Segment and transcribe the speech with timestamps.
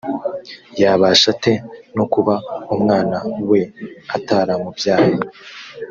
[0.81, 1.53] yabasha ate
[1.95, 2.35] no kuba
[2.75, 3.17] umwana
[3.49, 3.61] we
[4.15, 5.13] ataramubyaye